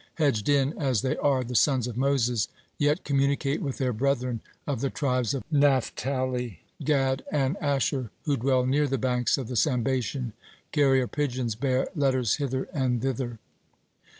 [0.15, 2.47] Hedged in as they are, the Sons of Moses
[2.79, 8.65] yet communicate with their brethren of the tribes of Naphtali, Gad, and Asher, who dwell
[8.65, 10.33] near the banks of the Sambation.
[10.71, 13.37] Carrier pigeons bear letters hither and thither.